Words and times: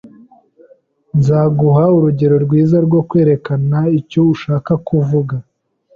Nzaguha 1.17 1.85
urugero 1.97 2.35
rwiza 2.45 2.77
rwo 2.85 2.99
kwerekana 3.09 3.79
icyo 3.99 4.21
nshaka 4.31 4.73
kuvuga. 4.87 5.35